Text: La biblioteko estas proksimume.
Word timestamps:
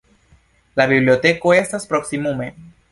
La 0.81 0.89
biblioteko 0.93 1.55
estas 1.61 1.89
proksimume. 1.95 2.55